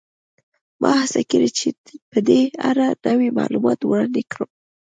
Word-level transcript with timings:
ما 0.81 0.91
هڅه 1.01 1.21
کړې 1.31 1.49
چې 1.57 1.67
په 2.11 2.19
دې 2.27 2.41
اړه 2.69 2.87
نوي 3.07 3.29
معلومات 3.39 3.79
وړاندې 3.83 4.21
کړم 4.31 4.51